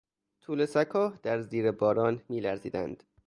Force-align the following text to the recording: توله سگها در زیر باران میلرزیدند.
توله 0.41 0.65
سگها 0.65 1.13
در 1.23 1.41
زیر 1.41 1.71
باران 1.71 2.21
میلرزیدند. 2.29 3.03